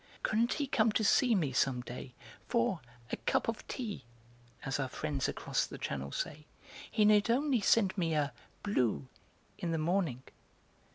"Couldn't 0.23 0.53
he 0.53 0.65
come 0.65 0.91
to 0.91 1.35
me 1.35 1.53
some 1.53 1.81
day 1.81 2.15
for 2.47 2.81
'a 3.11 3.17
cup 3.17 3.47
of 3.47 3.67
tea,' 3.67 4.03
as 4.65 4.79
our 4.79 4.89
friends 4.89 5.27
across 5.27 5.67
the 5.67 5.77
channel 5.77 6.11
say; 6.11 6.47
he 6.89 7.05
need 7.05 7.29
only 7.29 7.61
send 7.61 7.95
me 7.95 8.15
a 8.15 8.33
'blue' 8.63 9.07
in 9.59 9.69
the 9.69 9.77
morning?" 9.77 10.23